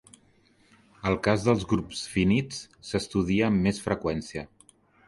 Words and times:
El 1.09 1.17
cas 1.27 1.45
dels 1.49 1.67
grups 1.75 2.01
finits 2.15 2.65
s'estudia 2.91 3.49
amb 3.53 3.67
més 3.69 3.85
freqüència. 3.89 4.51